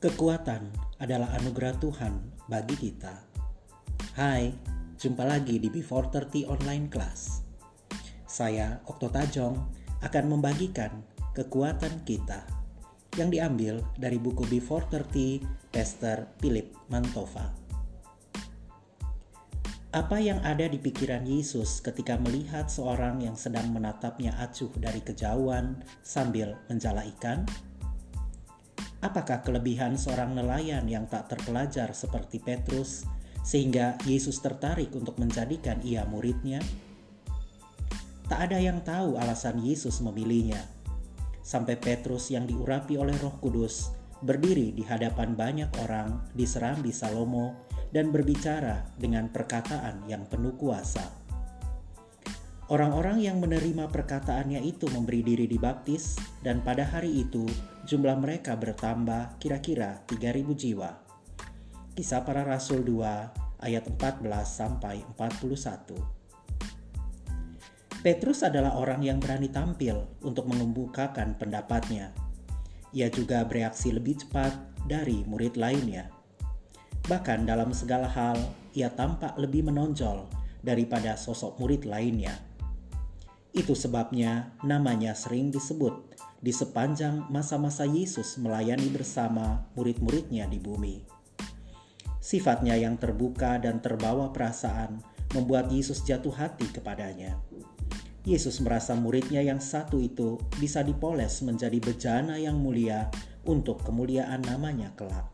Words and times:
Kekuatan 0.00 0.72
adalah 0.96 1.36
anugerah 1.36 1.76
Tuhan 1.76 2.48
bagi 2.48 2.72
kita. 2.72 3.20
Hai, 4.16 4.48
jumpa 4.96 5.28
lagi 5.28 5.60
di 5.60 5.68
Before 5.68 6.08
30 6.08 6.48
Online 6.48 6.88
Class. 6.88 7.44
Saya, 8.24 8.80
Okto 8.88 9.12
Tajong, 9.12 9.60
akan 10.00 10.24
membagikan 10.24 11.04
kekuatan 11.36 12.00
kita 12.08 12.48
yang 13.20 13.28
diambil 13.28 13.84
dari 14.00 14.16
buku 14.16 14.48
Before 14.48 14.88
30 14.88 15.68
Pastor 15.68 16.32
Philip 16.40 16.72
Mantova. 16.88 17.52
Apa 19.92 20.16
yang 20.16 20.40
ada 20.40 20.64
di 20.64 20.80
pikiran 20.80 21.28
Yesus 21.28 21.84
ketika 21.84 22.16
melihat 22.16 22.72
seorang 22.72 23.20
yang 23.20 23.36
sedang 23.36 23.68
menatapnya 23.68 24.32
acuh 24.40 24.72
dari 24.80 25.04
kejauhan 25.04 25.84
sambil 26.00 26.56
menjala 26.72 27.04
ikan? 27.20 27.44
Apakah 29.00 29.40
kelebihan 29.40 29.96
seorang 29.96 30.36
nelayan 30.36 30.84
yang 30.84 31.08
tak 31.08 31.32
terpelajar 31.32 31.96
seperti 31.96 32.36
Petrus 32.36 33.08
sehingga 33.40 33.96
Yesus 34.04 34.44
tertarik 34.44 34.92
untuk 34.92 35.16
menjadikan 35.16 35.80
ia 35.80 36.04
muridnya? 36.04 36.60
Tak 38.28 38.52
ada 38.52 38.60
yang 38.60 38.84
tahu 38.84 39.16
alasan 39.16 39.58
Yesus 39.64 40.04
memilihnya. 40.04 40.60
Sampai 41.40 41.80
Petrus 41.80 42.28
yang 42.28 42.44
diurapi 42.44 43.00
oleh 43.00 43.16
Roh 43.18 43.40
Kudus 43.40 43.90
berdiri 44.20 44.76
di 44.76 44.84
hadapan 44.84 45.32
banyak 45.32 45.72
orang 45.80 46.28
di 46.36 46.44
Serambi 46.44 46.92
Salomo 46.92 47.66
dan 47.90 48.12
berbicara 48.12 48.84
dengan 49.00 49.32
perkataan 49.32 50.06
yang 50.06 50.28
penuh 50.28 50.54
kuasa. 50.60 51.19
Orang-orang 52.70 53.18
yang 53.18 53.42
menerima 53.42 53.90
perkataannya 53.90 54.62
itu 54.62 54.86
memberi 54.94 55.26
diri 55.26 55.50
dibaptis 55.50 56.14
dan 56.38 56.62
pada 56.62 56.86
hari 56.86 57.26
itu 57.26 57.42
jumlah 57.82 58.14
mereka 58.22 58.54
bertambah 58.54 59.42
kira-kira 59.42 60.06
3000 60.06 60.54
jiwa. 60.54 60.90
Kisah 61.98 62.22
para 62.22 62.46
Rasul 62.46 62.86
2 62.86 63.58
ayat 63.66 63.90
14 63.90 64.22
sampai 64.46 65.02
41. 65.18 65.98
Petrus 68.06 68.46
adalah 68.46 68.78
orang 68.78 69.02
yang 69.02 69.18
berani 69.18 69.50
tampil 69.50 70.06
untuk 70.22 70.46
mengembukakan 70.46 71.34
pendapatnya. 71.42 72.14
Ia 72.94 73.10
juga 73.10 73.42
bereaksi 73.50 73.90
lebih 73.90 74.22
cepat 74.22 74.54
dari 74.86 75.26
murid 75.26 75.58
lainnya. 75.58 76.06
Bahkan 77.10 77.50
dalam 77.50 77.74
segala 77.74 78.06
hal, 78.06 78.38
ia 78.78 78.94
tampak 78.94 79.34
lebih 79.42 79.66
menonjol 79.66 80.30
daripada 80.62 81.18
sosok 81.18 81.58
murid 81.58 81.82
lainnya. 81.82 82.49
Itu 83.50 83.74
sebabnya 83.74 84.54
namanya 84.62 85.10
sering 85.18 85.50
disebut 85.50 86.14
di 86.38 86.54
sepanjang 86.54 87.26
masa-masa 87.28 87.82
Yesus 87.82 88.38
melayani 88.38 88.88
bersama 88.88 89.66
murid-muridnya 89.74 90.46
di 90.46 90.62
bumi. 90.62 91.02
Sifatnya 92.20 92.78
yang 92.78 92.94
terbuka 92.94 93.58
dan 93.58 93.82
terbawa 93.82 94.30
perasaan 94.30 95.02
membuat 95.34 95.68
Yesus 95.74 96.06
jatuh 96.06 96.32
hati 96.32 96.70
kepadanya. 96.70 97.36
Yesus 98.22 98.60
merasa 98.60 98.92
muridnya 98.92 99.40
yang 99.40 99.58
satu 99.58 99.96
itu 99.98 100.36
bisa 100.60 100.84
dipoles 100.84 101.40
menjadi 101.40 101.80
bejana 101.80 102.36
yang 102.36 102.60
mulia 102.60 103.08
untuk 103.48 103.80
kemuliaan 103.80 104.44
namanya 104.44 104.92
kelak. 104.94 105.26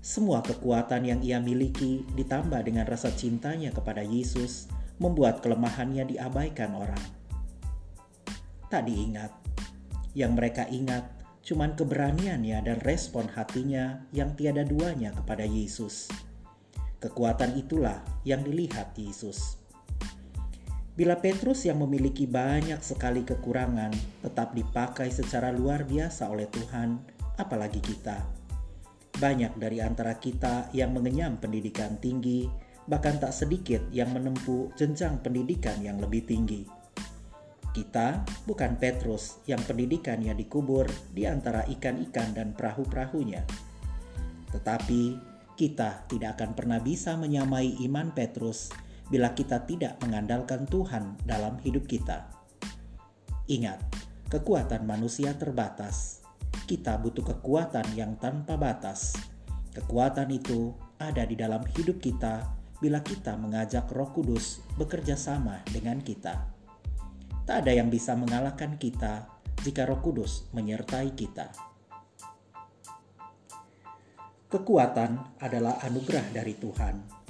Semua 0.00 0.40
kekuatan 0.40 1.04
yang 1.04 1.20
ia 1.20 1.38
miliki 1.38 2.02
ditambah 2.16 2.64
dengan 2.64 2.88
rasa 2.88 3.12
cintanya 3.12 3.70
kepada 3.70 4.00
Yesus 4.00 4.66
membuat 5.00 5.40
kelemahannya 5.40 6.04
diabaikan 6.04 6.76
orang. 6.76 7.04
Tak 8.68 8.86
diingat 8.86 9.32
yang 10.14 10.36
mereka 10.36 10.68
ingat 10.68 11.08
cuman 11.40 11.74
keberaniannya 11.74 12.62
dan 12.62 12.78
respon 12.84 13.26
hatinya 13.32 14.04
yang 14.12 14.36
tiada 14.36 14.62
duanya 14.62 15.10
kepada 15.16 15.42
Yesus. 15.42 16.06
Kekuatan 17.00 17.56
itulah 17.56 18.04
yang 18.28 18.44
dilihat 18.44 18.92
Yesus. 18.94 19.56
Bila 20.92 21.16
Petrus 21.16 21.64
yang 21.64 21.80
memiliki 21.80 22.28
banyak 22.28 22.76
sekali 22.84 23.24
kekurangan 23.24 23.88
tetap 24.20 24.52
dipakai 24.52 25.08
secara 25.08 25.48
luar 25.48 25.88
biasa 25.88 26.28
oleh 26.28 26.44
Tuhan, 26.52 27.00
apalagi 27.40 27.80
kita. 27.80 28.20
Banyak 29.16 29.56
dari 29.56 29.80
antara 29.80 30.20
kita 30.20 30.68
yang 30.76 30.92
mengenyam 30.92 31.40
pendidikan 31.40 31.96
tinggi, 31.96 32.44
bahkan 32.90 33.22
tak 33.22 33.30
sedikit 33.30 33.86
yang 33.94 34.10
menempuh 34.10 34.74
jenjang 34.74 35.22
pendidikan 35.22 35.78
yang 35.78 36.02
lebih 36.02 36.26
tinggi 36.26 36.80
kita 37.70 38.26
bukan 38.50 38.74
Petrus 38.82 39.38
yang 39.46 39.62
pendidikannya 39.62 40.34
dikubur 40.34 40.90
di 41.14 41.22
antara 41.22 41.62
ikan-ikan 41.70 42.34
dan 42.34 42.50
perahu-perahunya. 42.50 43.46
Tetapi 44.50 45.02
kita 45.54 46.10
tidak 46.10 46.40
akan 46.40 46.50
pernah 46.58 46.82
bisa 46.82 47.14
menyamai 47.14 47.78
iman 47.86 48.10
Petrus 48.10 48.74
bila 49.06 49.30
kita 49.38 49.62
tidak 49.70 50.02
mengandalkan 50.02 50.66
Tuhan 50.66 51.18
dalam 51.22 51.62
hidup 51.62 51.86
kita. 51.86 52.26
Ingat, 53.46 53.78
kekuatan 54.30 54.86
manusia 54.86 55.34
terbatas. 55.38 56.26
Kita 56.66 56.98
butuh 56.98 57.22
kekuatan 57.22 57.86
yang 57.94 58.18
tanpa 58.18 58.58
batas. 58.58 59.14
Kekuatan 59.74 60.30
itu 60.34 60.74
ada 60.98 61.22
di 61.22 61.38
dalam 61.38 61.62
hidup 61.78 62.02
kita 62.02 62.59
bila 62.80 63.04
kita 63.04 63.36
mengajak 63.36 63.92
Roh 63.92 64.10
Kudus 64.10 64.64
bekerja 64.80 65.14
sama 65.14 65.60
dengan 65.68 66.00
kita. 66.00 66.48
Tak 67.44 67.56
ada 67.64 67.72
yang 67.76 67.92
bisa 67.92 68.16
mengalahkan 68.16 68.80
kita 68.80 69.28
jika 69.60 69.84
Roh 69.84 70.00
Kudus 70.00 70.48
menyertai 70.56 71.12
kita. 71.12 71.52
Kekuatan 74.50 75.38
adalah 75.38 75.78
anugerah 75.86 76.26
dari 76.34 76.58
Tuhan. 76.58 77.20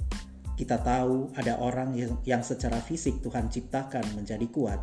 Kita 0.57 0.81
tahu 0.81 1.37
ada 1.37 1.61
orang 1.61 1.93
yang, 2.25 2.41
secara 2.41 2.81
fisik 2.81 3.21
Tuhan 3.21 3.51
ciptakan 3.51 4.17
menjadi 4.17 4.47
kuat. 4.49 4.81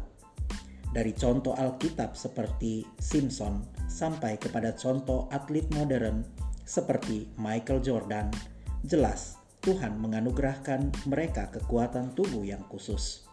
Dari 0.88 1.12
contoh 1.18 1.52
Alkitab 1.58 2.14
seperti 2.14 2.86
Simpson 2.96 3.62
sampai 3.90 4.38
kepada 4.38 4.72
contoh 4.74 5.26
atlet 5.34 5.66
modern 5.74 6.24
seperti 6.62 7.28
Michael 7.36 7.82
Jordan, 7.82 8.30
jelas 8.86 9.38
Tuhan 9.68 10.00
menganugerahkan 10.00 11.12
mereka 11.12 11.52
kekuatan 11.52 12.16
tubuh 12.16 12.40
yang 12.40 12.64
khusus. 12.72 13.28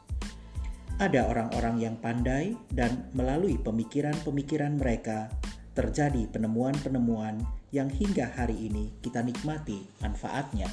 Ada 1.00 1.32
orang-orang 1.32 1.80
yang 1.80 1.96
pandai 1.96 2.60
dan 2.68 3.08
melalui 3.16 3.56
pemikiran-pemikiran 3.56 4.76
mereka 4.76 5.32
terjadi 5.72 6.28
penemuan-penemuan 6.28 7.40
yang 7.72 7.88
hingga 7.88 8.36
hari 8.36 8.68
ini 8.68 8.92
kita 9.00 9.24
nikmati 9.24 9.88
manfaatnya. 10.04 10.68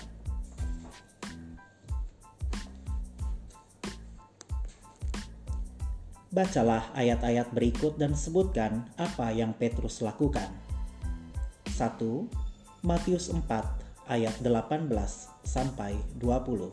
Bacalah 6.35 6.91
ayat-ayat 6.99 7.55
berikut 7.55 8.03
dan 8.03 8.19
sebutkan 8.19 8.91
apa 8.99 9.31
yang 9.31 9.55
Petrus 9.55 10.03
lakukan. 10.03 10.51
1. 11.71 11.79
Matius 12.83 13.31
4 13.31 13.82
ayat 14.09 14.39
18 14.43 14.89
sampai 15.47 15.99
20. 16.19 16.73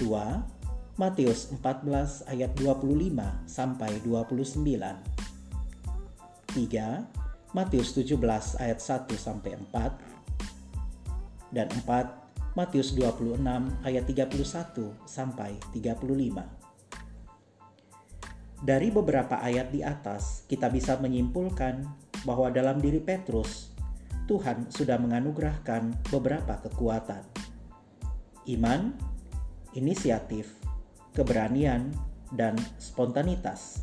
2. 0.00 1.00
Matius 1.00 1.48
14 1.56 2.28
ayat 2.28 2.52
25 2.56 3.48
sampai 3.48 4.00
29. 4.04 4.60
3. 6.52 7.56
Matius 7.56 7.88
17 7.96 8.60
ayat 8.60 8.78
1 8.78 9.16
sampai 9.16 9.56
4. 9.56 11.54
Dan 11.54 11.68
4. 11.72 12.20
Matius 12.58 12.92
26 12.98 13.40
ayat 13.86 14.04
31 14.04 14.92
sampai 15.06 15.56
35. 15.72 16.60
Dari 18.60 18.92
beberapa 18.92 19.40
ayat 19.40 19.72
di 19.72 19.80
atas, 19.80 20.44
kita 20.44 20.68
bisa 20.68 21.00
menyimpulkan 21.00 21.80
bahwa 22.28 22.52
dalam 22.52 22.76
diri 22.76 23.00
Petrus, 23.00 23.69
Tuhan 24.30 24.70
sudah 24.70 24.94
menganugerahkan 25.02 26.06
beberapa 26.06 26.62
kekuatan. 26.62 27.26
Iman, 28.46 28.94
inisiatif, 29.74 30.46
keberanian, 31.10 31.90
dan 32.30 32.54
spontanitas. 32.78 33.82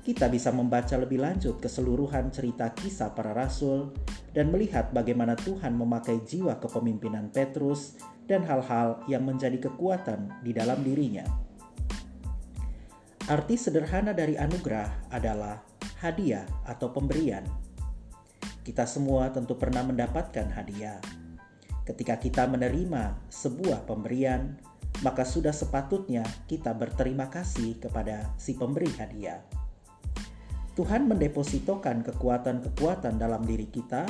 Kita 0.00 0.32
bisa 0.32 0.48
membaca 0.48 0.96
lebih 0.96 1.20
lanjut 1.20 1.60
keseluruhan 1.60 2.32
cerita 2.32 2.72
kisah 2.72 3.12
para 3.12 3.36
rasul 3.36 3.92
dan 4.32 4.48
melihat 4.48 4.88
bagaimana 4.96 5.36
Tuhan 5.36 5.76
memakai 5.76 6.24
jiwa 6.24 6.56
kepemimpinan 6.56 7.28
Petrus 7.28 8.00
dan 8.24 8.48
hal-hal 8.48 9.04
yang 9.12 9.28
menjadi 9.28 9.60
kekuatan 9.68 10.40
di 10.40 10.56
dalam 10.56 10.80
dirinya. 10.80 11.28
Arti 13.28 13.60
sederhana 13.60 14.16
dari 14.16 14.40
anugerah 14.40 15.12
adalah 15.12 15.60
hadiah 16.00 16.48
atau 16.64 16.88
pemberian. 16.88 17.67
Kita 18.68 18.84
semua 18.84 19.32
tentu 19.32 19.56
pernah 19.56 19.80
mendapatkan 19.80 20.44
hadiah. 20.52 21.00
Ketika 21.88 22.20
kita 22.20 22.44
menerima 22.44 23.16
sebuah 23.32 23.88
pemberian, 23.88 24.60
maka 25.00 25.24
sudah 25.24 25.56
sepatutnya 25.56 26.20
kita 26.44 26.76
berterima 26.76 27.32
kasih 27.32 27.80
kepada 27.80 28.28
si 28.36 28.60
pemberi 28.60 28.92
hadiah. 29.00 29.40
Tuhan 30.76 31.08
mendepositokan 31.08 32.04
kekuatan-kekuatan 32.12 33.16
dalam 33.16 33.40
diri 33.48 33.72
kita, 33.72 34.04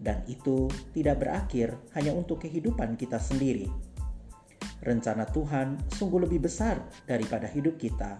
dan 0.00 0.24
itu 0.24 0.64
tidak 0.96 1.20
berakhir 1.20 1.76
hanya 1.92 2.16
untuk 2.16 2.40
kehidupan 2.48 2.96
kita 2.96 3.20
sendiri. 3.20 3.68
Rencana 4.80 5.28
Tuhan 5.28 5.76
sungguh 5.92 6.24
lebih 6.24 6.48
besar 6.48 6.80
daripada 7.04 7.44
hidup 7.52 7.76
kita. 7.76 8.16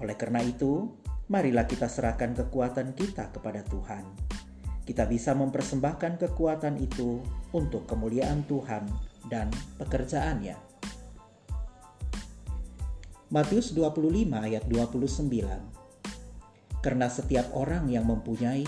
Oleh 0.00 0.16
karena 0.16 0.40
itu, 0.40 0.96
marilah 1.28 1.68
kita 1.68 1.92
serahkan 1.92 2.32
kekuatan 2.32 2.96
kita 2.96 3.28
kepada 3.36 3.60
Tuhan. 3.68 4.35
Kita 4.86 5.02
bisa 5.10 5.34
mempersembahkan 5.34 6.22
kekuatan 6.22 6.78
itu 6.78 7.18
untuk 7.50 7.90
kemuliaan 7.90 8.46
Tuhan 8.46 8.86
dan 9.26 9.50
pekerjaannya. 9.82 10.54
Matius 13.34 13.74
25 13.74 14.30
ayat 14.30 14.62
29 14.70 15.76
karena 16.86 17.10
setiap 17.10 17.50
orang 17.50 17.90
yang 17.90 18.06
mempunyai, 18.06 18.62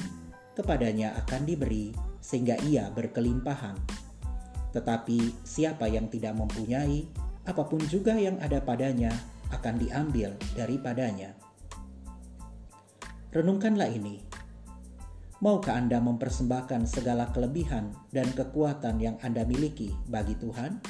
kepadanya 0.59 1.15
akan 1.23 1.47
diberi 1.47 1.95
sehingga 2.19 2.59
ia 2.67 2.91
berkelimpahan. 2.91 3.79
Tetapi 4.75 5.47
siapa 5.47 5.87
yang 5.87 6.11
tidak 6.11 6.35
mempunyai, 6.35 7.07
apa 7.47 7.63
pun 7.63 7.79
juga 7.87 8.19
yang 8.19 8.35
ada 8.43 8.59
padanya 8.59 9.15
akan 9.55 9.79
diambil 9.79 10.35
daripadanya. 10.59 11.39
Renungkanlah 13.31 13.87
ini. 13.87 14.28
Maukah 15.39 15.79
Anda 15.79 16.03
mempersembahkan 16.03 16.91
segala 16.91 17.31
kelebihan 17.31 17.95
dan 18.11 18.27
kekuatan 18.35 18.99
yang 18.99 19.15
Anda 19.23 19.47
miliki 19.47 19.95
bagi 20.11 20.35
Tuhan? 20.35 20.83